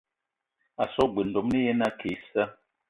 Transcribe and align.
A 0.81 0.85
so 0.93 1.03
g-beu 1.11 1.25
ndomni 1.27 1.59
ye 1.65 1.73
na 1.75 1.87
ake 1.91 2.07
issa. 2.17 2.43